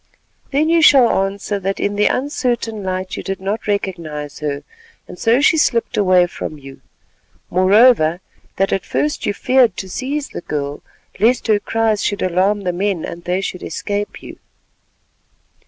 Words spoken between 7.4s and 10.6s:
moreover, that at first you feared to seize the